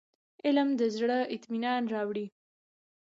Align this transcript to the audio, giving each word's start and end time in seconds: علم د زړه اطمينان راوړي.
علم 0.45 0.69
د 0.79 0.81
زړه 0.95 1.19
اطمينان 1.35 1.83
راوړي. 1.93 2.25